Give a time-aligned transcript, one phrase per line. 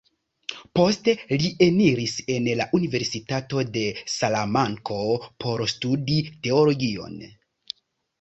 [0.77, 4.97] Poste li eniris en la Universitato de Salamanko,
[5.45, 6.17] por studi
[6.49, 7.21] Teologion.